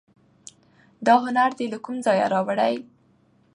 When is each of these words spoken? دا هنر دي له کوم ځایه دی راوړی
دا 1.05 1.15
هنر 1.25 1.49
دي 1.59 1.65
له 1.73 1.77
کوم 1.85 1.97
ځایه 2.05 2.27
دی 2.29 2.31
راوړی 2.33 2.73